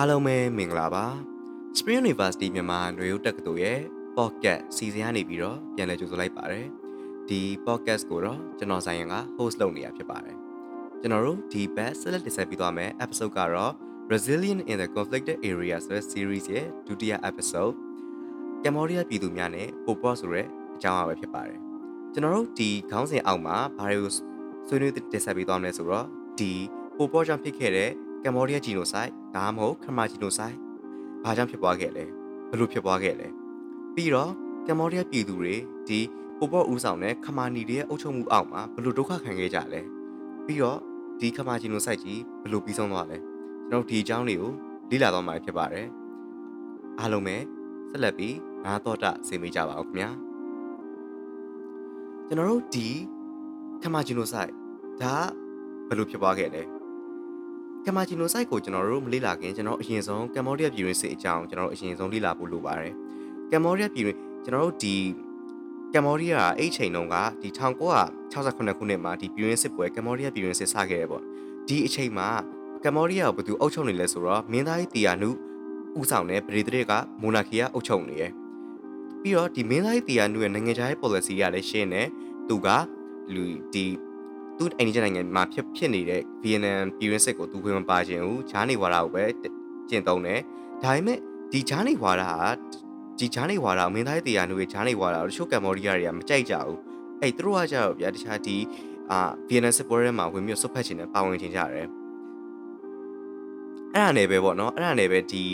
[0.00, 1.04] အားလုံးပဲမင်္ဂလာပါ
[1.78, 3.80] Spring University မြန်မာຫນွေဦးတက္ကသိုလ်ရဲ့
[4.16, 6.66] podcast စီစဉ်ရနေပြီးတော့ပြန်လည်ကြိုဆိုလိုက်ပါတယ်
[7.28, 10.36] ဒီ podcast ကိုတော့ကျွန်တော်ဆိုင်ရန်က host လုပ်နေရဖြစ်ပါတယ်
[11.00, 13.72] ကျွန်တော်တို့ဒီ best select တင်ဆက်ပြီးသွားမယ် episode ကတော့
[14.12, 17.74] Resilient in the Conflicted Area ဆိုတဲ့ series ရဲ့ဒုတိယ episode
[18.64, 21.58] ကမ္ဘောဒီးယားပြည်သူများနဲ့ပိုပေါ်ဆိုတဲ့အကြောင်းအရာပဲဖြစ်ပါတယ်
[22.12, 24.12] ကျွန်တော်တို့ဒီခေါင်းစဉ်အောက်မှာဘာတွေကို
[24.68, 26.06] ဆွေးနွေးတင်ဆက်ပြီးသွားမလဲဆိုတော့
[26.38, 26.52] ဒီ
[26.96, 27.90] ပိုပေါ်ကြောင့်ဖြစ်ခဲ့တဲ့
[28.26, 30.56] ကမ္ဘောဒီးယားဂျီနိုဆိုက်ဒါမှမဟုတ်ခမာဂျီနိုဆိုက်
[31.24, 32.04] ဘာကြောင့်ဖြစ်ပွားခဲ့လဲ
[32.50, 33.28] ဘယ်လိုဖြစ်ပွားခဲ့လဲ
[33.94, 34.30] ပြီးတော့
[34.68, 35.54] ကမ္ဘောဒီးယားပြည်သူတွေ
[35.88, 36.00] ဒီ
[36.38, 39.80] ပိုပေါ်ဦးဆောင်တဲ့ခမာနီတွေရဲ့အုပ်ချုပ်မှုအောက်မှာဘယ်လိုဒုက္ခခံခဲ့ကြလဲ
[40.46, 40.78] ပြီးတော့
[41.20, 43.18] ဒီခမာဂျီနိုဆိုက်ကြီးဘယ်လိုပြီးဆုံးသွားလဲ
[43.68, 44.52] ကျွန်တော်ဒီအကြောင်းတွေကို
[44.90, 45.86] လေ့လာသွားမှာဖြစ်ပါတယ်
[46.98, 47.36] အားလုံးပဲ
[47.90, 50.10] ဆက်လက်ပြီးနားတော်တာဆင်မိကြပါဦးခင်ဗျာ
[52.26, 52.88] ကျွန်တော်တို့ဒီ
[53.82, 54.50] ခမာဂျီနိုဆိုက်
[55.02, 55.14] ဒါ
[55.88, 56.75] ဘယ်လိုဖြစ်ပွားခဲ့လဲ
[57.88, 62.92] ကမ်မာဂျီနိုဆိုက်ကိုကျွန်တော်တို့မလေ့လာခင်ကျွန်တော်အရင်ဆုံးကမ်ဘောဒီးယားပြည်တွင်းစစ်အကြောင်းကျွန်တော်တို့အရင်ဆုံးလေ့လာဖို့လိုပါတယ်
[63.50, 64.94] ကမ်ဘောဒီးယားပြည်တွင်းကျွန်တော်တို့ဒီ
[65.92, 71.22] ကမ်ဘောဒီးယားအဲ့ချိန်တုန်းကဒီ1968ခုနှစ်မှာဒီပြည်တွင်းစစ်ပွဲကမ်ဘောဒီးယားပြည်တွင်းစစ်စခဲ့တယ်ပေါ့
[71.68, 72.28] ဒီအချိန်မှာ
[72.84, 75.30] ကမ်ဘောဒီးယားကိုဘယ်သူအုပ်ချုပ်နေလဲဆိုတော့မင်းသားကြီးတီယာနု
[76.00, 78.32] ဥဆောင်တဲ့ဗြိတိန်ကမိုနာခီကအုပ်ချုပ်နေရယ်
[79.22, 82.08] ပြီးတော့ဒီမင်းသားကြီးတီယာနုရဲ့နိုင်ငံခြားရေး policy ကလည်းရှင်းတယ်
[82.48, 82.68] သူက
[83.34, 83.84] လူဒီ
[84.58, 89.24] သူ့အိန္ဒိယနိုင်ငံမှာဖြစ်ဖြစ်နေတဲ့ Vietnam ပြည်ရင်းစစ်ကိုသူဝင်မပါခြင်းဘူးဂျားနေဝါဒကိုပဲ
[89.88, 90.40] ကျင့်သုံးတယ်
[90.82, 91.18] ဒါပေမဲ့
[91.52, 92.38] ဒီဂျားနေဝါဒဟာ
[93.18, 96.78] ဒီဂျားနေဝါဒမင်းသားတရားနုရဲ့ဂျားနေဝါဒကိုတချို့ကမ္ဘောဒီးယားတွေကမကြိုက်ကြဘူး
[97.20, 98.56] အဲ့သူတို့ကကြတော့ဗျာတခြားဒီ
[99.10, 101.86] အာ Vietnam စစ်ပွဲထဲမှာဝင်ပြီးဆွတ်ဖက်ခြင်းနဲ့ပါဝင်ခြင်းကြတယ်
[103.94, 105.44] အဲ့ဒါနဲ့ပဲပေါ့နော်အဲ့ဒါနဲ့ပဲဒီ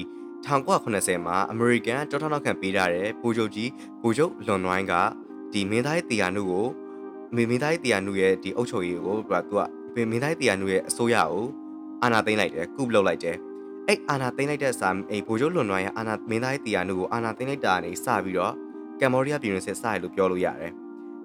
[0.47, 3.71] 1980မှာအမေရိကန်တောထောက်နောက်ခံပေးထားတဲ့ဗိုလ်ချုပ်ကြီး
[4.03, 4.95] ဗိုလ်ချုပ်လွန်နွိုင်းက
[5.53, 6.67] ဒီမင်းသားရဲ့တရားနုကို
[7.37, 11.47] မင်းမင်းသားရဲ့တရားနုရဲ့ဒီအုပ်ချုပ်ရေးကိုသူကသူကမင်းသားရဲ့တရားနုရဲ့အစိုးရကို
[12.03, 13.37] အာဏာသိမ်းလိုက်တယ်ကုပလုပ်လိုက်တယ်
[13.89, 18.55] အဲ့အာဏာသိမ်းလိုက်တဲ့စာအဲ့ဗိုလ်ချုပ်လွန်နွိုင်းရဲ့အာဏာမင်းသားရဲ့တရားနုကိုအာဏာသိမ်းလိုက်တာနေစပြီးတော့
[19.01, 20.73] ကမ္ဘောဒီးယားပြည်တွင်းစစ်စရလို့ပြောလို့ရတယ်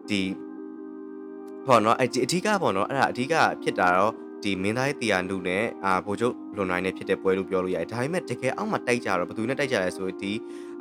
[0.09, 0.21] ဒီ
[1.67, 4.13] ပေါ့နော်အဲ့ဒီအဓိကပေါ့နော်အဲ့ဒါအဓိကဖြစ်တာတော့
[4.43, 10.31] ဒီမင်းသားရဲ့တရားနုနဲ့အာဗိုလ်ချုပ်လွန်နွိုင်းနဲ့ဖြစ်တဲ့ပွဲလို့ပြောလို့ရတယ်ဒါပေမဲ့တကယ်အောက်မှာတိုက်ကြတော့ဘယ်သူနဲ့တိုက်ကြလဲဆိုဒီ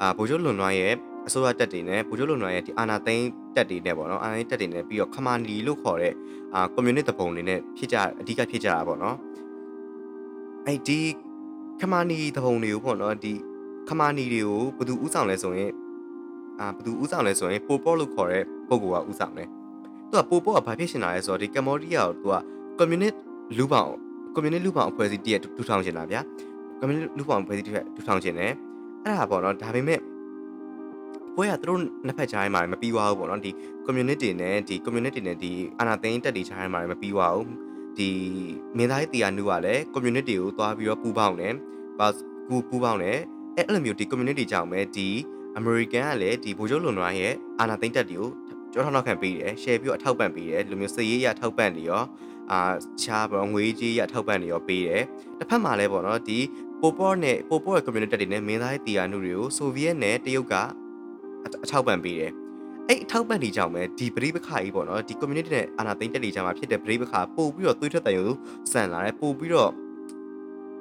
[0.00, 0.94] အာဗိုလ်ချုပ်လွန်နွိုင်းရဲ့
[1.26, 3.26] အစိုးရတက်တွေနဲ့ဗိုလ်ချုပ်လုံနွယ်ရဲ့ဒီအာနာသိန်း
[3.56, 6.14] တက်တွေနဲ့ပေါ့နော်အာနာသိန်းတက်တွေနဲ့ပြီးတော့ခမာနီလို့ခေါ်တဲ့
[6.54, 9.16] အာကွန်မြူနစ်တပုံတွေနဲ့ဖြစ်ကြအဓိကဖြစ်ကြတာပေါ့နော်
[10.66, 11.00] အဲ့ဒီ
[11.80, 13.32] ခမာနီတပုံတွေကိုပေါ့နော်ဒီ
[13.88, 15.70] ခမာနီတွေကိုဘယ်သူဥဆောင်လဲဆိုရင်
[16.60, 19.48] အာဘယ်သူဥဆောင်လဲဆိုရင်ပိုပေါ်လို့ခေါ်တဲ့ပုံကဥဆောင်တယ်
[20.10, 22.34] သူကပိုပေါ်ကဘာဖြစ်ရှင်တာလဲဆိုတော့ဒီကမ္ဘောဒီးယားကိုသူက
[22.78, 23.14] ကွန်မြူနစ်
[23.58, 23.90] လူပောင်
[24.34, 26.20] ကွန်မြူနစ်လူပောင်အဖွဲ့အစည်းတည်းထူထောင်ရှင်တာဗျာ
[26.78, 28.52] ကွန်မြူနစ်လူပောင်အဖွဲ့အစည်းတည်းထူထောင်ရှင်တယ်
[29.04, 30.00] အဲ့ဒါပေါ့နော်ဒါပေမဲ့
[31.36, 33.50] ပွဲကသူတို့နှစ်ဖက်ကြားထဲမှာမပြီးသွားဘူးပေါ့နော်ဒီ
[33.86, 37.48] community နဲ့ဒီ community နဲ့ဒီအာနာသိန်းတက်တွေကြားထဲမှာမပြီးသွားဘူး
[37.98, 38.10] ဒီ
[38.76, 41.54] မင်းသားရေးတရားနုကလည်း community ကိုသွားပြီးတော့ပူပေါင်းတယ်
[41.98, 42.06] ပါ
[42.48, 43.18] ကူပူပေါင်းတယ်
[43.56, 45.08] အဲ့လိုမျိုးဒီ community ကြောင့်ပဲဒီ
[45.58, 48.28] American ကလည်းဒီဗိုလ်ချုပ်လွန်နွားရဲ့အာနာသိန်းတက်တွေကို
[48.72, 52.02] ကြောထောက်နောက်ခံပေးတယ် share ပြီးတော့အထောက်ပံ့ပေးတယ်လူမျိုးစည်ရေးရထောက်ပံ့နေရော
[52.52, 52.60] အာ
[53.02, 55.02] ချားပေါ့ငွေကြီးရထောက်ပံ့နေရောပေးတယ်
[55.38, 56.38] တစ်ဖက်မှာလည်းပေါ့နော်ဒီ
[56.80, 60.54] ပိုပေါ်နဲ့ပိုပေါ်ရဲ့ community တွေနဲ့မင်းသားရေးတရားနုတွေကိုဆိုဗီယက်နဲ့တရုတ်က
[61.64, 62.32] အထောက်ပံ့ပေးတယ်
[62.88, 68.28] အဲ့အထောက်ပံ့နေကြောင်ပဲဒီပရိပခါကြီးပေါ့နော်ဒီ community နဲ့အာနာသိန်းတက်တွေကြမှာဖြစ်တဲ့ပရိပခါပို့ပြီးတော့သွေးထွက်တန်ရုံ
[68.72, 69.70] စံလာတယ်ပို့ပြီးတော့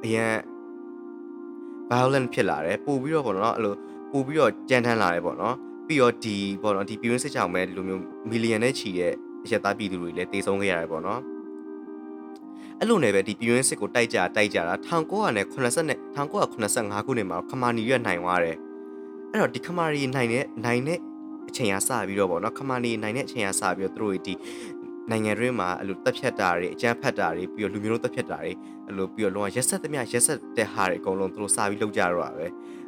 [0.04, 0.34] အရန်
[1.92, 3.76] violent ဖြစ်လာတယ်ပို့ပြီးတော့ပေါ့နော်အဲ့လို
[4.12, 5.56] ပို့ပြီးတော့ကြမ်းတမ်းလာတယ်ပေါ့နော်
[5.88, 9.14] ပြီးတော့ဒီပေါ့နော်ဒီပြည်တွင်းစစ်ကြောင်ပဲဒီလိုမျိုးမီလီယံနဲ့ချီတဲ့
[9.46, 11.22] အရက်သားပြည်သူတွေလည်းတေဆုံးခဲ့ရတယ်ပေါ့နော်
[12.80, 15.36] အဲ့လိုနဲ့ပဲဒီပြည်တွင်းစစ်ကိုတိုက်ကြတိုက်ကြတာ1980
[15.90, 18.58] နဲ့1985ခုနှစ်မှာခမာနီရွက်နိုင်သွားတယ်
[19.36, 21.00] အဲ့တော့ဒီခမာရီနိုင်တဲ့နိုင်တဲ့
[21.50, 24.34] အချိန်ကစပြီးတော့ဗောနော်ခမာနီနိုင်တဲ့အချိန်ကစပြီးတော့သူတို့ဒီ
[25.10, 28.52] နိုင်ငံတွင်းမှာအဲ့လိုတက်ဖြတ်တာတွေအကြမ်းဖက်တာတွေပြီးတော့လူမျိုးတို့တက်ဖြတ်တာတွေ
[28.86, 32.48] အဲ့လိုပြီးတော့လုံးဝရက်ဆက်သမျှရက်ဆက်တဲ့ဟာတွေအကုန်လုံးသူတို့စပြီးလုပ်ကြတော့တာပဲ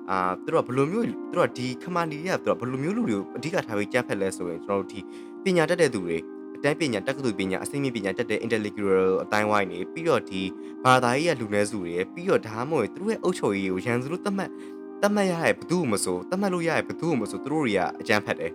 [0.10, 5.00] အာသူတို့ကဘယ်လိုမျိုးသူတို့ကဒီခမာနီတွေကသူတို့ကဘယ်လိုမျိုးလူတွေကိုအဓိကထားပြီးကြမ်းဖက်လဲဆိုရင်ကျွန်တော်တို့ဒီ
[5.44, 6.18] ပညာတတ်တဲ့သူတွေ
[6.58, 10.42] အတန်းပညာတက္ကသိုလ်ပညာအစိမ့်မြင့်ပညာတက်တဲ့ intellectual အတိုင်းဝိုင်းနေပြီးတော့ဒီ
[10.86, 14.50] ဘာသာရေးရလူနည်းစုတွေပြီးတော့ဒါမှမဟုတ်သူတို့ရဲ့အုပ်ချုပ်ရေးကိုရန်သူတို့တတ်မှတ်
[15.02, 18.54] တတ်မှတ်ရရဲ့ဘသူ့မဆိုတတ်မှတ်လို့ရရဲ့ဘသူ့မဆိုသူတို့တွေကအကြမ်းဖက်တယ်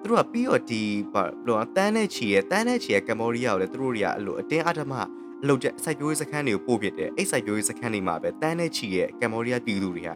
[0.00, 0.82] သူတို့ကပြီးတော့ဒီ
[1.12, 4.94] ဘာလို့တန်းနဲ့ချီရဲ့တန်းနဲ့ချီရဲ့ကမ္ဘောဒီးယားကိုလည်းသူတို့တွေကအဲ့လိုအတင်းအဓမ္မ
[5.42, 10.10] အလုပ်ကျစိုက်ပျိုးရေးစခန်းတွေကိုပို့ပြတယ်အဲ့စိုက်ပျိုးရေးစခန်းတွေမှာပဲတန်းနဲ့ချီရဲ့ကမ္ဘောဒီးယားပြည်သူတွေက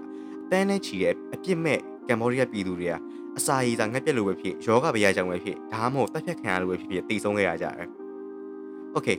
[0.50, 1.78] တန်းနဲ့ချီရဲ့အပြစ်မဲ့
[2.08, 2.94] ကမ္ဘောဒီးယားပြည်သူတွေက
[3.38, 7.88] အစာရည်သာငတ်ပြတ်လို့ပဲဖြစ်ယောဂဗျာကြောင့်ပဲဖြစ်ဒါမှမဟုတ်တက်ဖြတ်ခံရလို့ပဲဖြစ်ဖြစ်တိတ်ဆုံးခဲ့ရကြတယ်။
[8.96, 9.16] Okay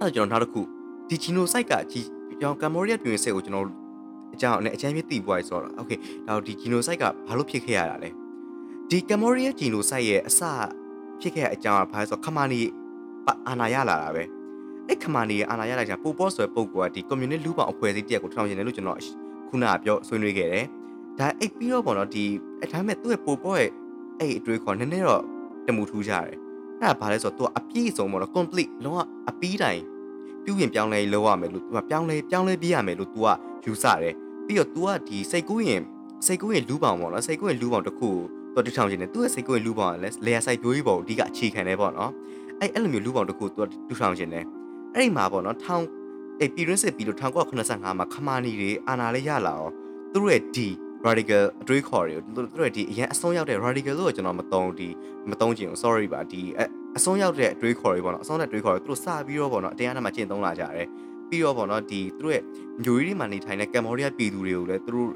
[0.00, 0.60] အဲ့တော့ကျွန်တော်နောက်တစ်ခု
[1.08, 3.66] ဒီချီနိုစိုက်ကကျွန်တော်ကမ္ဘောဒီးယားပြည်ဝင်စစ်ကိုကျွန်တော်
[4.34, 8.10] အကြောင်းနဲ့အချမ်းပြည့်တည်ပွားရေးဆိုတော့ okay ဒါဒီ genocide ကဘာလို့ဖြစ်ခဲ့ရတာလဲ
[8.90, 10.40] ဒီ Cambodia genocide ရဲ့အစ
[11.20, 12.60] ဖြစ်ခဲ့တဲ့အကြောင်းကဘာလဲဆိုတော့ခမာနီ
[13.48, 14.24] အာဏာရလာတာပဲ
[14.88, 18.98] အဲ့ခမာနီအာဏာရလာကြပိုပေါ့ဆိုတဲ့ပုံကဒီ communist လူပောင်အဖွဲ့အစည်းတရက်ကိုထောင်ရင်လို့ကျွန်တော်
[19.48, 20.64] ခုနကပြောဆွေးနွေးခဲ့တယ်
[21.18, 22.24] ဒါအဲ့ပြီးတော့ပေါ့နော်ဒီ
[22.60, 23.70] အဲဒါမဲ့သူ့ရဲ့ပိုပေါ့ရဲ့
[24.18, 25.22] အဲ့အတွေးခေါ်နည်းနည်းတော့
[25.66, 26.36] တမှုထူးကြတယ်အဲ့
[26.82, 28.98] ဒါဘာလဲဆိုတော့သူကအပြည့်စုံပေါ့နော် complete လုံးဝ
[29.30, 29.82] အပီးတိုင်း
[30.48, 33.28] ပြုပြင်ပြောင်းလဲလုပ်ရမယ်လို့သူကပြောင်းလဲပြောင်းလဲပြရမယ်လို့သူက
[33.64, 34.14] ယူဆတယ်
[34.46, 35.82] ပြီးတော့ तू ကဒီစိတ်ကူးရင်
[36.26, 38.08] စိတ်ကူးရင်လူပောင်ပေါ့နော်စိတ်ကူးရင်လူပောင်တစ်ခု
[38.54, 42.10] ကိုသူတထောင်ကျင်တယ်သူ့ရဲ့စိတ်ကူးရင်လူပောင်ကလည်းလေယာစိုက်ပြိုးကြီးပေါ့အဓိကအခြေခံတယ်ပေါ့နော်
[42.60, 44.44] အဲ့အဲ့လိုမျိုးလူပောင်တစ်ခုသူတူထောင်ကျင်တယ်
[44.94, 45.84] အဲ့ဒီမှာပေါ့နော်ထောင်
[46.40, 49.72] အဲ့ပြည်ရင်းစစ်ပြီးလို့1985မှာခမာနီတွေအာနာလေးရလာအောင်
[50.12, 50.68] သူတို့ရဲ့ဒီ
[51.06, 54.88] radical အတွေးခေါ်တွေကိုသူတို့ရဲ့ဒီအရင်အဆုံးရောက်တဲ့ radical လို့ကျွန်တော်မသုံးဒီ
[55.30, 56.42] မသုံးချင်ဘူး sorry ပါဒီ
[56.98, 60.86] အဆုံးရောက်တဲ့အတွေးခေါ်တွေပေါ့နော်အဆုံးတဲ့အတွေးခေါ်တွေသူတို့စပြီးတော့ပေါ့နော်တရားနာမှာကျင့်သုံးလာကြတယ်
[61.28, 62.42] ပြီးတော့ပေါ့နော်ဒီသူတို့ရဲ့
[62.82, 65.10] မျိုးရီတွေမှာနေထိုင်တဲ့ကမ်ဘောဒီးယားပြည်သူတွေကိုလည်းသူတို့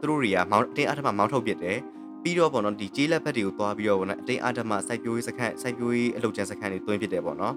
[0.00, 1.78] သူတို့တွေကမောင်းအတင်းအဓမ္မမောင်းထုတ်ပစ်တယ်
[2.22, 7.54] ပြီးတော့ပေါ့နော်ဒီကြေးလက်ဖက်တွေကိုသွားပြီးတော့ပေါ့နော်အတင်းအဓမ္မစိုက်ပျိုးရေးစခန်းစိုက်ပျိုးရေးအလုပ်ကျန်းစခန်းတွေတွင်းပစ်တယ်ပေါ့နော်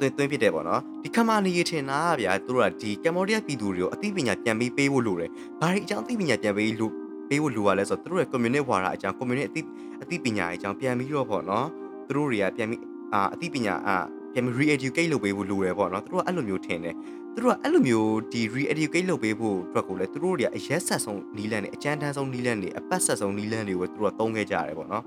[0.00, 5.30] သွင်းသွင်းဖြစ်တယ်ပေါ့နော်ဒီခမာနီရထင်တာဗျာသူတို့ကဒီကမ်ဘောဒီးယားပြည်သူတွေကိုအသိပညာပြန်ပေးပေးဖို့လိုတယ်
[5.60, 6.92] ဘာတွေအကြောင်းအသိပညာပြန်ပေးလို့
[7.30, 9.60] ပေးဖို့လိုရလဲဆိုတော့သူတို့ရဲ့ community ဝါဒအကြောင်း community အသိ
[10.02, 11.66] အသိပညာအကြောင်းပြန်ပြီးတော့ပေါ့နော်
[12.06, 12.82] သူတို့တွေကပြန်ပြီး
[13.14, 13.96] အာအသိပညာအာ
[14.32, 16.94] ပြန်ပြီး re-educate လုပ်ပေးဖို့လိုတယ်ပေါ့နော်သူတို့ကအဲ့လိုမျိုးထင်တယ်
[17.34, 25.04] သူတို့ကအဲ့လိုမျိုးဒီ re-educate လုပ်ပေးဖို့အတွက်ကိုလည်းသူတို့တွေကအရက်ဆက်ဆုံးနီးလန်းတွေအကြမ်းတမ်းဆုံးနီးလန်းတွေအပတ်ဆက်ဆုံးနီးလန်းတွေကိုသူတို့ကသုံးခဲ့ကြရတယ်ပေါ့နော်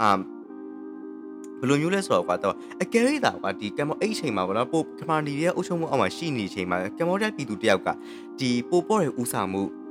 [0.00, 0.08] အာ
[1.60, 7.88] ဘယ်လိုမျိုးလဲဆိုတော့ကွာတော့အကယ်၍သာကွာဒီကမ်ဘောအဲ့အချိန်မှာပေါ့နော်ပိုကမာနီရဲ့အုပ်ချုပ်မှုအောက်မှာရှိနေချိန်မှာကမ်ဘောဒီးယားပြည်သူတယောက်က
[8.38, 9.81] ဒီပိုပေါ်ရဲ့ဦးဆောင်မှုဒီ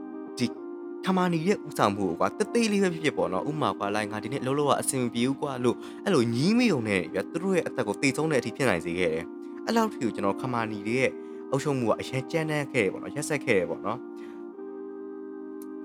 [1.06, 9.26] ခမာနီရဲ့ဦးဆောင်မှုကိုကွာတသေးလေးပဲဖြစ်ဖြစ်ပေါ့နော်ဥမာကွာလိုက်ငါဒီနေ့အလုပ်လုပ်ရအဆင်မပြေဘူးကွာလို့အဲ့လိုညီးမယုံနဲ့ပြသူတို့ရဲ့အသက်ကိုတေဆုံးတဲ့အထိဖြစ်နိုင်စေခဲ့တယ်
[9.66, 11.10] အဲ့လောက်ထိကိုကျွန်တော်ခမာနီရဲ့
[11.52, 13.98] အုပ်ချုပ်မှုကအရင်ကြမ်းတမ်းခဲ့တယ်ပေါ့နော်ရက်ဆက်ခဲ့တယ်ပေါ့နော်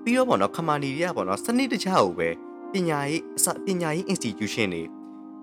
[0.03, 2.29] ပြီးတော့ပေါ့နော်ခမာနီတွေကပေါ့နော်စနစ်တကျကိုပဲ
[2.73, 3.21] ပညာရေး
[3.65, 4.83] ပညာရေး institution တွေ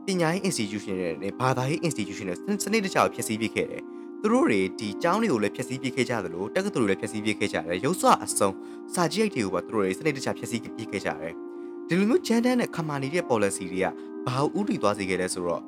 [0.06, 3.82] ပညာရေး institution တွေနဲ့ဘာသာရေး institution တွေစနစ်တကျဖျက်ဆီးပစ်ခဲ့တယ်။
[4.26, 8.50] သူတို့တွေဒီကျောင်းတွေကိုလည်းဖျက်ဆီးပစ်ခဲ့ကြသလိုတက္ကသိုလ်တွေလည်းဖျက်ဆီးပစ်ခဲ့ကြတယ်။ရုပ်စွအစုံ
[8.94, 11.32] စာကြည့်ရိုက်တွေကိုပါသူတို့တွေစနစ်တကျဖျက်ဆီးပစ်ခဲ့ကြတယ်။
[11.88, 13.86] ဒီလိုမျိုးဂျန်တန်းနဲ့ခမာနေတဲ့ policy တွေက
[14.26, 15.62] ဘာဥတီသွားစေခဲ့လဲဆိုတော့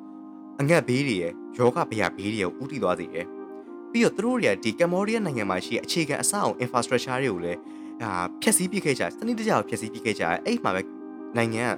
[0.59, 3.25] အငတ်ဘေးတွေရဲ့ယောဂဗျာဘေးတွေကိုဥတီသွားစေတယ်။
[3.91, 7.59] ပြီးတော့သူတို့တွေကဒီကမ္ဘောဒီးယားနိုင်ငံမှာရှိတဲ့အခြေခံအဆောက်အုံ infrastructure တွေကိုလည်း
[8.03, 10.81] အာဖျက်ဆီးပစ်ခဲ့ကြတယ်။စနစ်တကျဖျက်ဆီးပစ်ခဲ့ကြတယ်။အဲ့မှာပဲ
[11.37, 11.71] နိုင်ငံက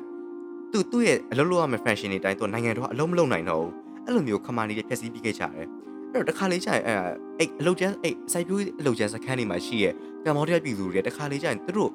[0.71, 3.73] သူ့သူ့ရဲ့အလုပ်လုပ်ရမယ့် function တွေတိုင်းသူနိုင်ငံတော်ကအလုံးမလုံးနိုင်တော့ဘူး
[4.05, 5.67] အဲ့လိုမျိုးခမာနီတွေဖြည့်ဆည်းပြီးခဲ့ကြတယ်အဲ့
[6.13, 6.97] တော့တခါလေးကြာရင်အဲ့
[7.39, 9.93] အဲ့အလုပ်ကျန်းအဲ့စိုက်ပျိုးအလုပ်ကျန်းစခန်းတွေမှာရှိရဲ့
[10.25, 11.91] ကမ္ဘောဒီးယားပြည်သူတွေတခါလေးကြာရင်သူတို့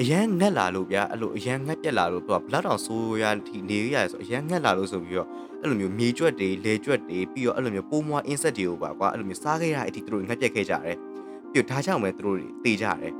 [0.00, 5.28] အရန်ငက်လာလို့ဗျာအဲ့လိုအရန်ငက်ပြက်လာလို့သူကဘလတ်တောင်ဆိုးရထိနေရဆိုအရန်ငက်လာလို့ဆိုပြီးတော့
[5.60, 10.96] အဲ့လိုမျိုးမြေကျွတ်တွေလေကျွတ်တွေပြီးတော့အဲ့လိုမျိုးပိုးမွား insect တွေကိုပါကွာအဲ့လိုမျိုးစားခဲ့ရတဲ့အထိသူတို့ငက်ပြက်ခဲ့ကြတယ်
[11.52, 13.12] ပြီးတော့ဒါကြောင့်ပဲသူတို့တွေတေးကြတယ်အဲ့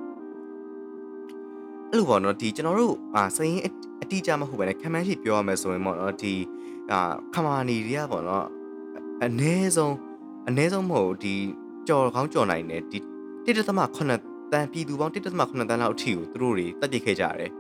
[1.99, 3.61] လိုပေါ့နော်ဒီကျွန်တော်တို့အာစရင်
[4.03, 6.35] အတိအကျမဟုတ်ဘဲနဲ့ခံမှန်းရှိပြောရမယ်ဆိုရင်ပေါ့နော်ဒီ
[6.93, 7.01] အာ
[7.35, 8.47] ခမာနီတွေကပေါ့နော်
[9.25, 9.95] အနည်းဆုံး
[10.49, 11.35] အနည်းဆုံးမဟုတ်ဒီ
[11.89, 12.99] ကြော်ကောင်းကြော်နိုင်တယ်ဒီ
[13.47, 17.51] 1.8တန်ပြည်သူပေါင်း1.8တန်လောက်အထိကိုသူတို့တွေတက်ပြစ်ခဲ့ကြတယ်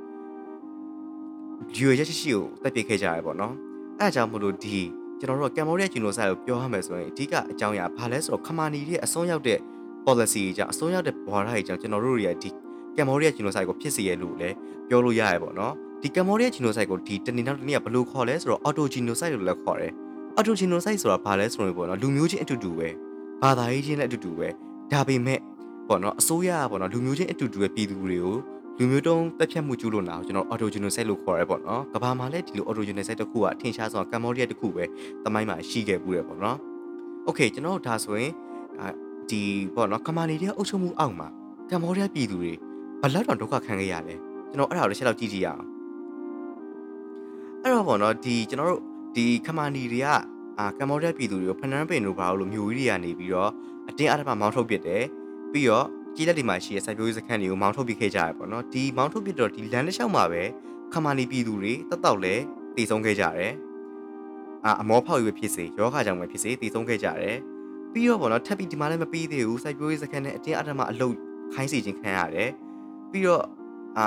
[1.76, 3.54] ရွေရက်ရှိရှိကိုတက်ပြစ်ခဲ့ကြရတယ်ပေါ့နော်
[3.98, 4.78] အဲအကြောင်းမလို့ဒီ
[5.20, 9.58] ကျွန်တော်တို့ကမ်ဘောဒီးယားဂျီနိုဆိုက်ကိုပြောရမယ်ဆိုရင်အဓိကအကြောင်းအရာဘာလဲဆိုတော့ခမာနီတွေအဆုံးရောက်တဲ့
[10.06, 12.50] policy အကြောင်းအဆုံးရောက်တဲ့ဘဝထားအကြောင်းကျွန်တော်တို့တွေကဒီ
[12.96, 14.54] ကမ်ဘောဒီးယားဂျီနိုဆိုက်ကိုဖြစ်စေရလို့လည်း
[14.88, 15.72] ပြောလို့ရရပေါ့နော်
[16.02, 19.92] ဒီကမ်ဘောဒီးယားဂျီနိုဆိုက်ကိုဒီတနေ့နောက်တနေ့ကဘယ်လိုခေါ်လဲဆိုတော့အော်တိုဂျီနိုဆိုက်လို့လည်းခေါ်တယ်
[20.35, 22.89] အော်တိုဂျီနိုဆိုက်ဆိုတာဘာလဲဆိုရင်ပေါ့နော်လူမျိုးချင်းအတူတူပဲ
[23.41, 24.47] ဘာသာရေးချင်းလည်းအတူတူပဲ
[24.91, 25.39] ဒါပေမဲ့
[25.87, 28.35] ပေါ့နော်အစိုးရကပေါ့နော်လူမျိုးချင်းအတူတူပဲပြည်သူတွေကို
[28.79, 34.83] လူမျိုးတုံးတက်ဖြတ်မှုကျူးလွန်တာကိုကျွန်တော်အော်တိုဂျီနိုဆိုက်လို့ခေါ်ရဲပေါ့နော်ကဘာမှာလည်းဒီလိုအော်တိုဂျီနိုဆိုက်တစ်ခုကအထင်ရှားဆုံးကမ်ဘောဒီးယားတစ်ခုပဲ
[35.23, 36.57] တမိုင်းမှာရှိခဲ့ဘူးတယ်ပေါ့နော်
[37.25, 38.31] โอเคကျွန်တော်ဒါဆိုရင်
[39.29, 39.41] ဒီ
[39.75, 41.27] ပေါ့နော်ကမာနီတဲ့အုပ်ချုပ်မှုအောက်မှာ
[41.69, 42.53] ကမ်ဘောဒီးယားပြည်သူတွေ
[43.01, 44.15] ဘလောက်တောင်ဒုက္ခခံခဲ့ရလဲ
[44.49, 45.63] ကျွန်တော်အဲ့ဒါကိုတစ်ချက်လောက်ကြည့်ကြည့်ရအောင်
[47.63, 48.81] အဲ့တော့ပေါ့နော်ဒီကျွန်တော်တို့
[49.15, 50.07] ဒီခမာနီတွေက
[50.58, 53.50] အာကမ္ဘောဒီးယားပြည်သူတွေကိုဖနန်းပင်တို့ဘာလို့မျိုးကြီးတွေကနေပြီးတော့
[53.88, 55.04] အတင်းအဓမ္မမောင်းထုတ်ပစ်တယ်
[55.52, 60.42] ပြီးတော့ကြီးလက်တွေမှာရှိတဲ့စိုက်ပျိုးရေးစခန်းတွေကိုမောင်းထုတ်ပစ်ခဲ့ကြရပေါ့နော်ဒီမောင်းထုတ်ပစ်တော့ဒီလမ်းတစ်လျှောက်မှာပဲ
[60.92, 62.34] ခမာနီပြည်သူတွေတက်တောက်လဲ
[62.76, 63.52] တည်ဆုံးခဲ့ကြတယ်
[64.64, 67.36] အာအမောဖောက်ရွေးဖြစ်စေယောဂကြောင့်ပဲဖြစ်စေတည်ဆုံးခဲ့ကြတယ်
[67.92, 71.14] ပြီးတော့ပေါ့နော်ထပ်ပြီးဒီမှာလည်းမပြီးသေးဘူးစိုက်ပျိုးရေးစခန်းနဲ့အတင်းအဓမ္မအလုပ်
[71.54, 72.50] ခိုင်းစီခြင်းခံရတယ်
[73.10, 73.44] ပြီးတော့
[73.98, 74.06] အာ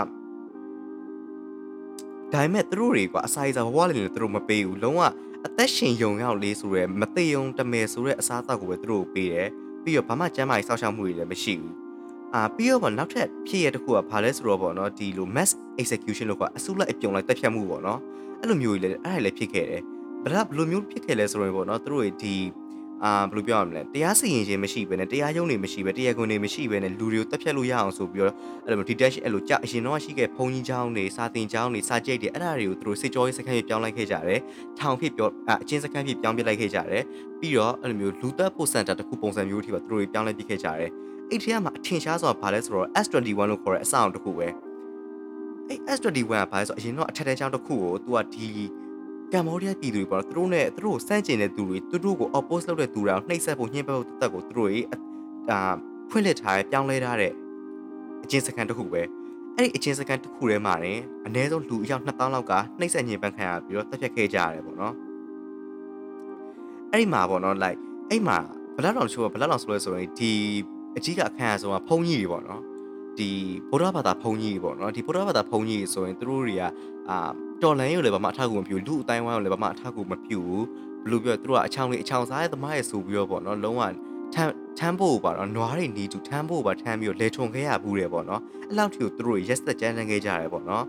[2.33, 5.01] ဒါပေမဲ့သူတို့တွေက အစာရစာဘဝလေးတွေသူတို့မပေးဘူးလုံးဝ
[5.47, 9.49] အသက်ရှင်ယုံရောက်လေးဆိုရဲမသေးယုံတမယ်ဆိုတဲ့အစားအသောက်ကိုပဲသူတို့ပေးတယ်
[9.83, 11.75] ပြီးတော့ဘာမှကျန်းမာရေးစောင့်ရှောက်မှုတွေလည်းမရှိဘူး
[12.33, 15.51] အာပြီးတော့ဗောနောက်ထပ်ဖြစ်ရတဲ့ခုကဘာလဲဆိုတော့ဗောနော်ဒီလို mass
[15.81, 17.99] execution လို့ကအစုလိုက်အပြုံလိုက်တက်ဖြတ်မှုဗောနော်
[18.41, 19.81] အဲ့လိုမျိုးကြီးလည်းအဲ့ဒါလည်းဖြစ်ခဲ့တယ်
[20.23, 22.35] ဘယ်ဘလိုမျိုးဖြစ်ခဲ့လဲဆိုရင်ဗောနော်သူတို့တွေဒီ
[23.03, 28.33] အာဘယ်လိုပြောရမလဲတရားစီရင်ခြင်းမရှိဘဲနဲ့တရားရုံးတွေမရှိဘဲတရားခွင်တွေမရှိဘဲနဲ့လူတွေကိုတက်ဖြတ်လို့ရအောင်ဆိုပြီးတော့
[28.65, 34.39] အဲ့လို detection အဲ့လိုကြအရင်တော့ရှိခဲ့ဘုံကြီးချောင်းတွေစာတင်ချောင်းတွေစာကြိတ်တွေအဲ့ဒါတွေကိုသူတို့စစ်ကြောရေးစခန်းကြီးပြောင်းလိုက်ခဲ့ကြတယ်
[34.79, 35.29] ထောင်ဖြစ်ပြော
[35.61, 37.03] အချင်းစခန်းဖြစ်ပြောင်းပြလိုက်ခဲ့ကြတယ်
[37.39, 40.89] ပြီးတော့အဲ့လိုမျိုးလူသက်ပိုစံတာတစ်ခုပုံစံမျိုးတွေပါသူတို့တွေပြောင်းလဲပြခဲ့ကြတယ်
[41.29, 44.47] အဲ့ဒီထဲမှာအထင်ရှားဆိုတာဘာလဲဆိုတော့ S21 လို့ခေါ်တဲ့အဆောင်တစ်ခုပဲ
[45.69, 48.47] အဲ့ S21 ကဘာလဲဆိုတော့အရင်တော့အထက်တန်းချောင်းတစ်ခုကိုသူကဒီ
[49.33, 54.85] ကမ္ဘောဒီးယားပြည်သူတွေပေါ့နော်သူတို့နဲ့သူတို့ကိုစန့်ကျင်တဲ့သူတွေသူတို့ကို oppose လုပ်တဲ့သူတွေကိုနှိပ်စက်ဖို့ညှဉ်းပန်းဖို့တက်ကိုသူတို့ရဲ့
[55.51, 55.59] အာ
[56.09, 57.33] ဖွင့်လှစ်ထားတဲ့ပြောင်းလဲထားတဲ့
[58.23, 59.01] အချင်းစကန်တစ်ခုပဲ
[59.55, 60.93] အဲ့ဒီအချင်းစကန်တစ်ခုထဲမှာနေ
[61.25, 64.93] အနည်းဆုံးလူအယောက်2000လောက်ကနှိပ်စက်ညှဉ်းပန်းခံရပြီးတော့တက်ဖြတ်ခဲ့ကြရတယ်ပေါ့နော်
[66.91, 67.79] အဲ့ဒီမှာပေါ့နော် like
[68.09, 68.37] အဲ့မှာ
[68.75, 70.31] ဘလက်တော်ချိုးဘလက်တော်ဆိုလဲဆိုရင်ဒီ
[70.97, 72.61] အကြီးကအခန်းအဆုံးကဖုံကြီးတွေပေါ့နော်
[73.19, 73.29] ဒီ
[73.69, 76.63] ဗုဒ္ဓဘာသာဖုံကြီးတွေပေါ့နော်ဒီဗုဒ္ဓဘာသာဖုံကြီးတွေဆိုရင်သူတို့တွေက
[77.09, 77.17] အာ
[77.63, 80.65] တော်လန်ရုပ်လည်းဘာမှအထောက်အကူမပြုလူအတိုင်းဝိုင်းကိုလည်းဘာမှအထောက်အကူမပြုဘူး
[81.03, 83.81] ဘယ်လိုပြောသူတို့ကအချောင်းလေးအချောင်းစားရဲ့သမားရဲ့ဆိုပြီးတော့ပေါ့နော်လုံးဝ
[84.33, 90.85] ထမ်းထမ်းဖို့ပါတော့နွားတွေနေတူထမ်းဖို့ပါထမ်းပြီးတော့လေထုံခဲ့ရဘူးတယ်ပေါ့နော်အဲ့လောက်ထိကိုသူတို့ရက်သက်ကြမ်းတမ်းခဲ့ကြရတယ်ပေါ့နော်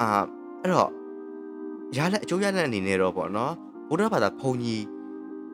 [0.00, 0.08] အာ
[0.62, 0.90] အဲ့တော့
[1.96, 3.52] ရလက်အကျိုးရလက်အနေနဲ့တော့ပေါ့နော်
[3.88, 4.82] ဘုရားဘာသာဘုံကြီး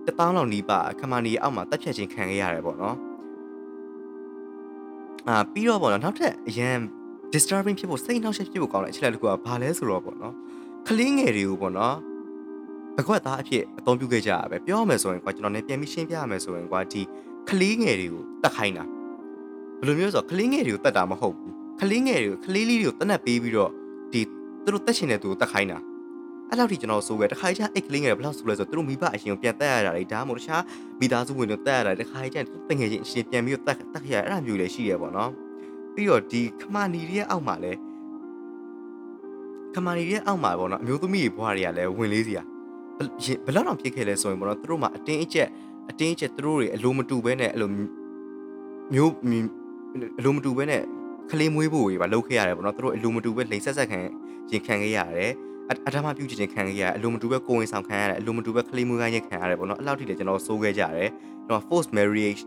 [0.07, 2.97] တပေါင်းလောက်နီးပါခမာနီအောက်မှာတက်ဖြတ်ခြင်းခံခဲ့ရတယ်ပေါ့နော်
[5.29, 6.77] အာပြီးတော့ပေါ့နော်နောက်ထပ်အရန်
[7.35, 10.35] disturbing ဖြစ်ဖို့စိတ်နှောက်ယှက်ဖြစ်ဖို့ကောင်းတဲ့အချက်လက်တစ်ခုကဘာလဲဆိုတော့ပေါ့နော်
[10.89, 11.97] ကလေးငယ်တွေကိုပေါ့နော်
[12.97, 17.03] ဘကွက်သားအဖြစ်အသုံးပြုခဲ့ကြရပဲပြောရမယ်ဆိုရင်ကွာကျွန်တော်လည်းပြန်ပြီးရှင်းပြရမယ်ဆိုရင်ကွာဒီ
[17.49, 18.85] ကလေးငယ်တွေကိုတတ်ခိုင်းတာ
[19.79, 23.71] ဘယ်လိုမျိုးဆိုတော့ကလေးငယ်တွေကိုတတ်တာမဟုတ်ဘူးကလေးငယ်တွေကိုကလေးလေးတွေကိုတတ်နက်ပေးပြီးတော့
[24.13, 24.21] ဒီ
[24.65, 25.79] သူတို့တက်ချင်တဲ့သူကိုတတ်ခိုင်းတာ
[26.51, 30.63] အဲ့လောက်ထိကျွန်တော်ဆိုခဲ့တခါကျအဲ့ကလေးငယ်ဘယ်လောက်ဆိုလဲဆိုတော့သူတို့မိဘအရင်ကိုပြန်တက်ရတာလေဒါမှမဟုတ်တခြား
[31.01, 35.31] မိသားစုဝင်တွေတက်ရတာတခါကျတငယ်ချင်းအရှင်ပြန်ပြီးတော့တက်တက်ခရအဲ့ဒါမျိုးလည်းရှိရပေါ့နော်
[35.97, 37.79] ပြီးတော့ဒီခမာနီရဲ့အောက်မှာလည်း
[39.75, 42.41] ခမာနီရဲ့အောက်မှာပေါ့နော်အမျိုးသမီးတွေဘွားတွေကလည်းဝင်လေးစီရ
[43.45, 45.49] ဘယ်လောက်တော့ဖြစ်ခဲ့လဲဆိုရင်ပေါ့နော်သူတို့မှာအတင်းအကျပ်
[45.91, 47.71] အတင်းအကျပ်သူတို့တွေအလိုမတူဘဲနဲ့အဲ့လို
[48.95, 49.13] မျိုး
[50.19, 50.83] အလိုမတူဘဲနဲ့
[51.31, 53.99] ကလေးမွေးဖို့တွေပါလုပ်ခဲ့ရတယ်ပေါ့နော်သူတို့အလိုမတူပဲလိန်ဆက်ဆက်ခံ
[54.53, 55.31] ရင်ခံခဲ့ရတယ်
[55.87, 61.11] အဓမ္မပြုချင်ခံခဲ့ရတယ်အလိုမတူပဲကိုဝင်ဆောင်ခံရတယ်အလိုမတူပဲကလေးမွေးခိုင်းခြင်းခံရတယ်ပေါ့နော်အဲ့လောက်ထိလည်းကျွန်တော်စိုးခဲ့ကြရတယ်
[61.49, 62.41] တော့ forced marriage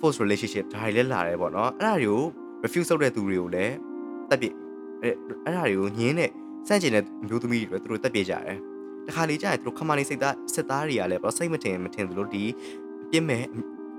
[0.00, 2.22] forced relationship ဒါတွေလည်းလာတယ်ပေါ့နော်အဲ့ဒါတွေကို
[2.64, 3.74] refuse လုပ်တဲ့သူတွေကိုလည်း
[4.30, 4.46] တက်ပြ
[5.02, 6.30] အဲ့အဲ့ဒါတွေကိုညင်းတဲ့
[6.68, 8.58] စန့်ကျင်တဲ့မျိုးသမီးတွေသူတို့တက်ပြကြတယ်
[9.06, 12.44] တခါလေကြာရင်သူတို့ခမာနေစိတ်သားစစ်သားတွေကလည်းပေါ့စိတ်မတင်မတင်သလိုဒီ
[13.10, 13.44] ပြစ်မဲ့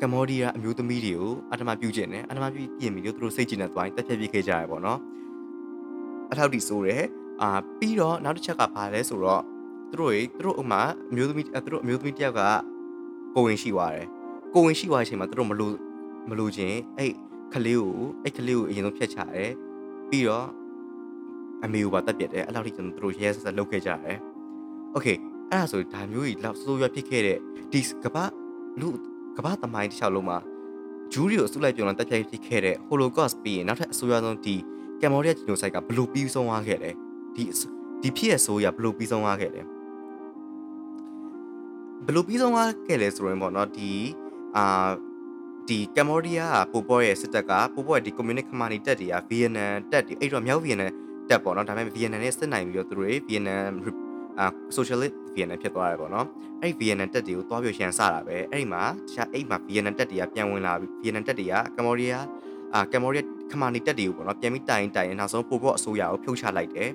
[0.01, 4.99] ကမ္ဘောဒီးယားအမျိုးသမီးတွေကိုအတမပြုကျင်တယ်အတမပြုပြင်ပြီးတော့သူတို့စိတ်ကျင်တဲ့သွားရင်တက်ဖြတ်ပြခဲ့ကြရပေါ့နော်
[6.31, 7.03] အထောက်တီဆိုတယ်
[7.41, 7.49] အာ
[7.79, 9.41] ပြီးတော့နောက်တစ်ချက်ကဘာလဲဆိုတော့
[9.91, 12.41] သူတို့တွေသူတို့ဥမာအမျိုးသမီးသူတို့အမျိုးသမီးတယောက်က
[13.35, 14.07] ကိုဝင်ရှိသွားတယ်
[14.53, 15.73] ကိုဝင်ရှိသွားတဲ့အချိန်မှာသူတို့မလို့
[16.29, 17.13] မလို့ချင်းအဲ့
[17.54, 19.50] ကလေးကိုအဲ့ကလေးကိုအရင်ဆုံးဖျက်ချတယ်
[20.10, 20.48] ပြီးတော့
[21.64, 24.18] အမေကိုပါတက်ပြတ်တယ်အဲ့လောက်ထိကျွန်တော်တို့ရဲဆက်ဆက်လုပ်ခဲ့ကြတယ်
[24.92, 25.06] โอเค
[25.50, 27.38] အဲ့ဒါဆိုဒါမျိုးကြီးလောက်စိုးရွားဖြစ်ခဲ့တဲ့
[27.72, 28.24] ဒီကမ္ဘာ
[28.80, 28.88] လူ
[29.36, 30.38] ကမ္ဘာသမိုင်းတစ်လျှောက်လုံးမှာ
[31.12, 34.56] ဂျူးရီကိုအစုလိုက်ပြုံလာတက်ပြတ်ဖြစ်ခဲ့တဲ့ Holocaust ပြီးရင်နောက်ထပ်အဆိုးရွားဆုံးဒီ
[35.00, 36.90] ကမ်ဘောဒီးယားဂျီနိုဆိုက်ကဘလို့ပြီးဆုံးသွားခဲ့လဲ
[37.34, 37.44] ဒီ
[38.02, 39.62] ဒီဖြစ်ရဆိုးရဘလို့ပြီးဆုံးသွားခဲ့လဲ
[42.06, 43.90] ဘလို့ပြီးဆုံးသွားခဲ့လဲဆိုရင်ပေါ့နော်ဒီ
[44.56, 44.90] အာ
[45.69, 50.91] ဒီကမ်ဘောဒီးယားပိုပေါ်ရဲ့စစ်တပ်ကပိုပေါ်ရဲ့ဒီကွန်မြူနစ်ခမာနီတပ်တွေကဗီယက်နမ်တပ်တွေအဲ့တော့မြောက်ဗီယက်နမ်
[51.29, 53.63] တပ်ပေါ့နော်ဒါပေမဲ့ဗီယက်နမ်နဲ့စစ်နိုင်ပြီးတော့သူတို့ဗီယက်နမ်
[54.39, 56.27] အာ socialist ဗီယက်နမ်ဖြစ်သွားတယ်ပေါ့နော်
[56.61, 62.25] အဲ့ဗီယက်နမ်တပ်တွေကိုတွားပြရန်စတာပဲအဲ့ဒီမှာတခြားအဲ့မှာဗီယက်နမ်တပ်တွေကပြန်ဝင်လာပြီးဗီယက်နမ်တပ်တွေကကမ်ဘောဒီးယား
[62.73, 66.89] အာကမ်ဘောဒီးယားခမာနီတက်တွေကိုပေါ့နော်ပြန်ပြီးတိုင်တိုင်နောက်ဆုံးပိုဘော့အစိုးရကိုဖြုတ်ချလိုက်တယ်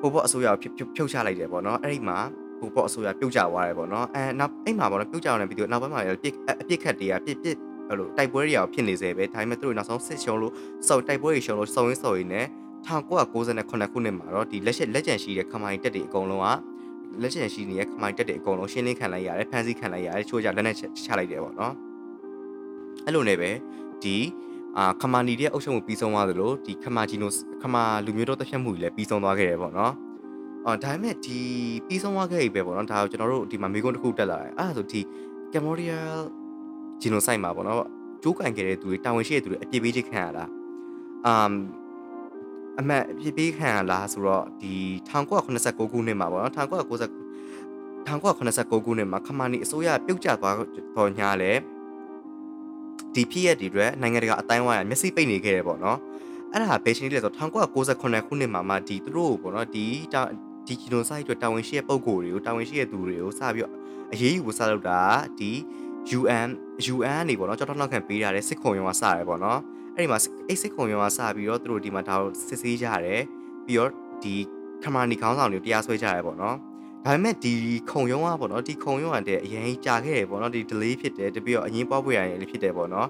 [0.00, 2.18] ပိုဘော့အစိုးရကိုဖြုတ်ချလိုက်တယ်ပေါ့နော်အဲ့ဒီမှာ
[2.60, 7.56] ပိုဘော့အစိုးရပြုတ်ကျသွားတယ်ပေါ့နော်အဲနောက်အဲ့မှာပေါ့နော်ပြုတ်ကျသွားတဲ့ဗီဒီယိုနောက်ပိုင်းမှာပြစ်အပြစ်ခတ်တွေကပြစ်ပြစ်
[7.88, 10.52] အဲ့လိုတိုက်ပွဲတွေရောဖြစ်နေစေပဲဒါပေမဲ့သူတို့နောက်ဆုံးစစ်ရှုံးလို့
[10.86, 12.46] စောက်တိုက်ပွဲတွေရှုံးလို့စုံရင်းစော်ရင်းနဲ့
[12.86, 20.82] 1998ခုနှစ်မှာတော့ဒီလက်ရှိလက်ကျန်ရှိတဲ့ခမိုင်တက်တွေအကုန်လုံးကလက်ကျန်ရှိနေတဲ့ခမိုင်တက်တွေအကုန်လုံးရှင်းလင်းခံလိုက်ရတယ်ဖန်ဆီးခံလိုက်ရတယ်ချိုးကြလက်နဲ့ချ
[21.18, 21.72] လိုက်တယ်ပေါ့နော်
[23.04, 23.50] အဲ့လိုနဲ့ပဲ
[24.02, 24.16] ဒီ
[24.78, 27.30] အာခမာနီရဲ့အုပ်ချုပ်မှုပြီးဆုံးသွားသလိုဒီခမာဂျီနို
[27.62, 29.92] ခမာလူမျိုးတော်တက်ဖြတ်မှုကြီးလည်းပြီးဆုံးသွားခဲ့တယ်ပေါ့နော်
[30.66, 31.38] အော်ဒါပေမဲ့ဒီ
[31.86, 35.00] ပြီးဆုံးသွားခဲ့ပြီပဲပေါ့နော်ဒါကိုကျွန်တော်တို့ဒီမှာမိကုန်းတစ်ခုတက်လာတယ်အဲ့ဒါဆိုဒီ
[35.52, 36.10] ကမ်ဘောဒီးယား
[37.00, 37.78] ဂျီနိုဆိုက်မှာပေါ့နော်
[38.22, 40.44] ကျိုးကန်ခဲ့တဲ့သူတွေတာဝန်ရှိတဲ့သူတွေအပြစ်ပေးချခံရတာ
[41.26, 41.52] အမ်
[42.78, 44.74] အမတ်အပြစ်ပေးခံရလားဆိုတော့ဒီ
[45.08, 47.10] 1989ခုနှစ်မှာပေါ့နော်1990
[48.06, 50.54] 1989ခုနှစ်မှာခမာနီအစိုးရပြုတ်ကျသွား
[50.96, 51.52] တော့ညာလဲ
[53.14, 55.98] ဒီဖြစ်ရက်တွေအတွက်နိုင်ငံတကာအတိုင်းအဝိုင်းကမျက်စိပိတ်နေခဲ့တယ်ပေါ့နော်
[56.52, 59.86] အဲ့ဒါဘယ်ချိန်လဲဆိုတော့1998ခုနှစ်မှာမှဒီသူတို့ပေါ့နော်ဒီ
[60.66, 63.72] ဒီဂျီနိုဆိုက်အတွက်တာဝန်ရှိတဲ့ပုံကိုယ်တွေကိုတာဝန်ရှိတဲ့သူတွေကိုစပြီးတော့
[64.12, 65.00] အရေးယူဖို့စလုပ်တာ
[65.38, 65.52] ဒီ
[66.18, 66.48] UN
[66.94, 69.60] UN နေပေါ့နော်ကြောက်တော့ခံပေးရတဲ့စစ်ခုံရုံးကစရဲပေါ့နော်
[69.94, 70.18] အဲ့ဒီမှာ
[70.48, 73.22] အဲ့စစ်ခုံရုံးကစပြီးတော့သူတို့ဒီမှာဒါကိုစစ်ဆေးကြရတယ်
[73.66, 73.90] ပြီးတော့
[74.22, 74.34] ဒီ
[74.82, 76.56] ခမာနီခေါင်းဆောင်တွေကိုတရားစွဲကြရဲပေါ့နော်
[77.04, 77.54] ဒါပေမဲ့ဒီ
[77.90, 83.08] ခုံရုံးကပေါ့နော်ဒီခုံရုံးကတဲ့အရင်ကြာခဲ့တယ်ပေါ့နော်ဒီ delay ဖြစ်တယ်တပြည့်တော့အရင်ပွားပွေရရင်လည်းဖြစ်တယ်ပေါ့နော်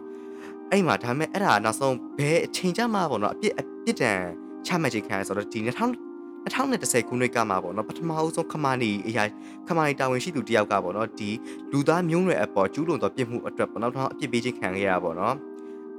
[0.70, 4.20] အဲ့မှာဒါပေမဲ့အဲ့ဒါနောက်ဆုံးဘယ်အချိန်ကြမှာပေါ့နော်အပြစ်အပြစ်ဒဏ်
[4.66, 6.05] ချမှတ်ခြင်းခံရဆိုတော့ဒီ2000
[6.54, 9.24] 2010ခုနှစ်ကမှာပေါ့နော်ပထမအဆုံးခမာနီအရာ
[9.68, 11.30] ခမာနီတာဝန်ရှိသူတယောက်ကပေါ့နော်ဒီ
[11.72, 15.34] လူသားမျိုးနွယ်အပေါ်ကျူးလွန်သောပြစ်မှုအတွက်ပေါ့နော်ထောင်အပြစ်ပေးခြင်းခံခဲ့ရပါပေါ့နော်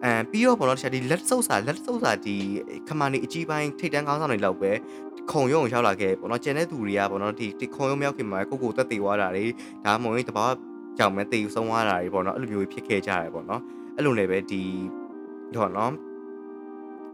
[0.03, 2.35] အမ်ပြီးတော့ပေါ့နော်တခြားဒီလက်ဆုပ်စာလက်ဆုပ်စာဒီ
[2.87, 4.71] ခမာနီအကြီးပိုင်းထိတ်တန်းကောင်းဆောင်တွေလောက်ပဲ
[5.31, 9.45] ခုံရုံရောက်လာခဲ့ပေါ့နော်ကျန်တဲ့သူတွေကပေါ့နော်ဒီခုံရုံမြောက်ခင်မှာကိုကိုတက်သေးသွားတာတွေ
[9.85, 10.45] ဒါမှမဟုတ်တဘာ
[10.97, 13.61] ကြောင်မဲ့တေးဆုံးသွားတာတွေပေါ့နော်အဲ့လိုမျိုးဖြစ်ခဲ့ကြရတယ်ပေါ့နော်
[13.95, 14.61] အဲ့လိုနဲ့ပဲဒီ
[15.55, 15.91] တော့နော်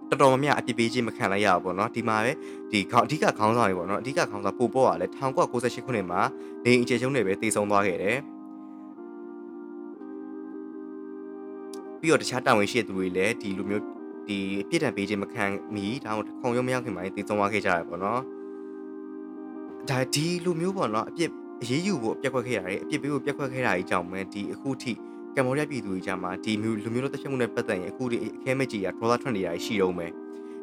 [0.09, 2.31] တော်တော်များများအပြစ်ပေးခြင်းမခံလိုက်ရဘူးပေါ့နော်ဒီမှာပဲ
[2.71, 6.21] ဒီခေါင်းအဓိကခေါင်းဆောင်တွေပေါ့နော်အဓိကခေါင်းဆောင်ပို့ပေါ်ကလည်း1998ခုနှစ်မှာ
[6.63, 8.17] နေအင်ကျေချုံးတွေပဲတည်ဆုံသွားခဲ့တယ်
[11.99, 13.83] ပြီးတော့တခြားတာဝန်ရှိတဲ့သူတွေလည်းဒီလိုမျိုး
[14.27, 14.37] ဒီ
[14.69, 15.43] ပြစ်ဒဏ်ပေးခြင်းမခံ
[15.75, 18.21] မီဒါမှမဟုတ်ခုံရုံမရောက်ခင်မှာတည်ဆုံသွားခဲ့ကြတယ်ပေါ့နော်
[19.89, 21.29] ဒါဒီလိုမျိုးပေါ့နော်အပြစ်
[21.61, 24.93] အရေးယူဖို့အပြက်ခွက်ခဲ့ရတယ်အပြစ်ပေးဖို့ပြက်ခွက်ခဲ့တာကြီးကြောင့်ပဲဒီအခုထိ
[25.37, 30.11] ကမ္ဘောဒီးယားပြည်သူတွေကြားမှာဒီမျိုးလူမျိုးတို့တက်ချက်မှုနဲ့ပတ်သက်ရင်အခုဒီအခဲမဲ့ကြီးကဒေါ်လာထွက်နေတာရှိတော့မယ်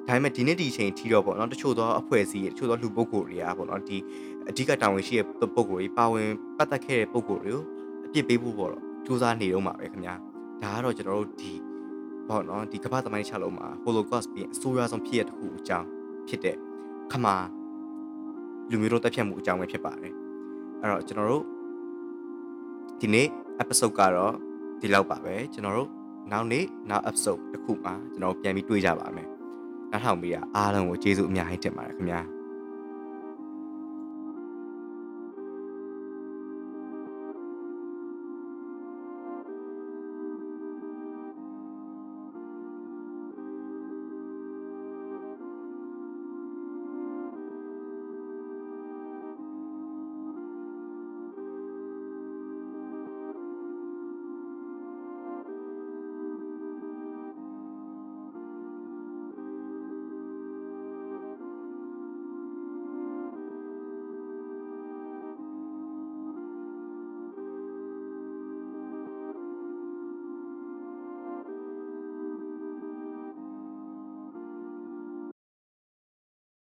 [0.06, 3.96] ဒါပေမဲ့ဒီနေ့ဒီအချိန်ထိတော့ပေါ့နော်တချို့သောအဖွဲ့အစည်းတချို့သောလူပုဂ္ဂိုလ်တွေကပေါ့နော်ဒီ
[4.48, 7.62] အဓိကတာဝန်ရှိတဲ့ပုဂ္ဂိုလ်တွေပါဝင်ပတ်သက်ခဲ့တဲ့ပုဂ္ဂိုလ်တွေကို
[8.06, 10.14] အပြစ်ပေးဖို့ပေါ့တော့စူးစမ်းနေတော့မှာပဲခင်ဗျာ
[10.62, 11.52] ဒါကတော့ကျွန်တော်တို့ဒီ
[12.28, 15.86] ပေါ့နော်ဒီကမ္ဘာသမိုင်းချလုံးမှာ Holocaust ပြီးအဆိုးရွားဆုံးဖြစ်ရတစ်ခုအကြောင်း
[16.28, 16.56] ဖြစ်တဲ့
[17.12, 17.36] ခမာ
[18.70, 20.14] လူမျိုးတို့တက်ဖြတ်မှုအကြောင်းပဲဖြစ်ပါတယ်
[20.80, 21.44] အဲ့တော့ကျွန်တော်တို့
[23.00, 23.26] ဒီနေ့
[23.62, 24.34] episode ကတော့
[24.80, 25.90] ဒီလောက်ပါပဲကျွန်တော်တို့
[26.32, 29.28] နောက်နေ့နောက် episode တစ်ခုမှာကျွန်တော်ပြန်ပြီးတွေ့ကြပါမယ်
[29.90, 32.20] နောက်ထောင်ပြီးအားလုံးကိုကျေးဇူးအများကြီးတင်ပါတယ်ခင်ဗျာ